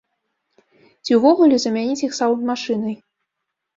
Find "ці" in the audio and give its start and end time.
1.03-1.11